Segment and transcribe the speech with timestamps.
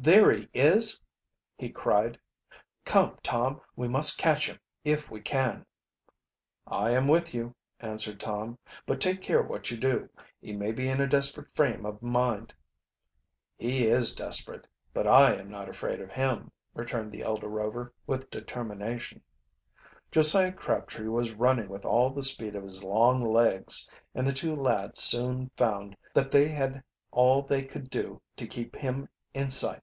[0.00, 1.02] "There he is!"
[1.56, 2.20] he cried.
[2.84, 5.66] "Come, Tom, we must catch him, if we can!"
[6.68, 8.58] "I am with you," answered Tom.
[8.86, 10.08] "But take care what you do.
[10.40, 12.54] He may be in a desperate frame of mind."
[13.56, 14.68] "He is desperate.
[14.94, 19.20] But I am not afraid of him," returned the elder Rover, with determination.
[20.12, 24.54] Josiah Crabtree was running with all the speed of his long legs, and the two
[24.54, 29.82] lads soon found that they had all they could do to keep him in sight.